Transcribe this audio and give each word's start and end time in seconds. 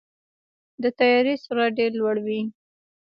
د 0.81 0.83
طیارې 0.99 1.33
سرعت 1.43 1.71
ډېر 1.79 1.91
لوړ 1.99 2.15
وي. 2.25 2.41